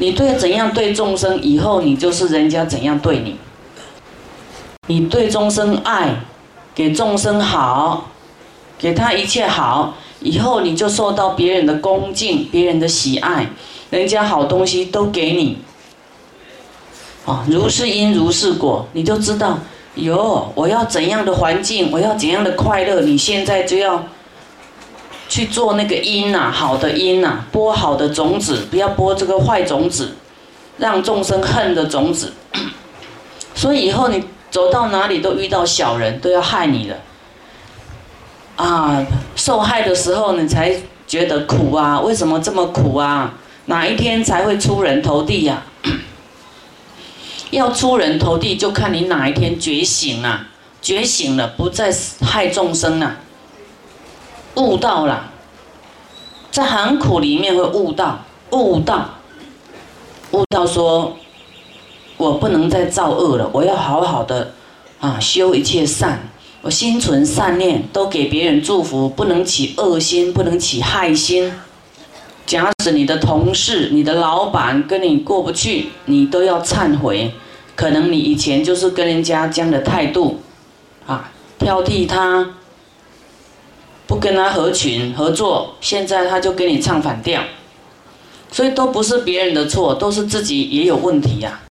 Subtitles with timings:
[0.00, 3.36] 你对怎样对众生，以后你就是人家怎样对你。
[4.86, 6.22] 你对众生爱，
[6.74, 8.08] 给众生好，
[8.78, 13.50] 给他一切好，以后你就受到别人的恭敬，别人的喜爱，
[13.90, 15.58] 人家好东西都给你。
[17.26, 19.58] 啊，如是因如是果，你就知道，
[19.96, 24.02] 哟，我要怎样的环境，我要怎样的快乐，你现在就要
[25.30, 30.16] 去做那个因呐，好的因呐，播好的种子，不要播这个坏种子，
[30.76, 32.32] 让众生恨的种子。
[33.54, 36.96] 所以以后你走到哪里都遇到小人，都要害你了。
[38.56, 40.74] 啊，受害的时候你才
[41.06, 43.32] 觉得苦啊，为什么这么苦啊？
[43.66, 45.62] 哪一天才会出人头地呀？
[47.52, 50.48] 要出人头地，就看你哪一天觉醒啊！
[50.82, 53.16] 觉醒了，不再害众生了，
[54.60, 55.30] 悟到了，
[56.50, 58.18] 在很苦里面会悟到，
[58.50, 59.08] 悟到，
[60.32, 61.16] 悟到说，
[62.18, 64.52] 我不能再造恶了，我要好好的
[65.00, 66.28] 啊修一切善，
[66.60, 71.50] 我心存善念，都给别人祝福，不能起恶心，不能起害心。
[72.44, 77.32] 假使你的同事、你的老板跟你过不去，你都要忏悔。
[77.76, 80.40] 可能你以前就是跟人家这样的态度，
[81.06, 82.50] 啊，挑剔他，
[84.20, 87.42] 跟他合群合作，现在他就跟你唱反调，
[88.52, 91.60] 所以都不是别人的错，都是自己也有问题呀。